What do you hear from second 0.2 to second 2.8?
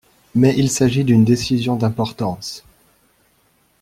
Mais il s'agit d'une décision d’importance.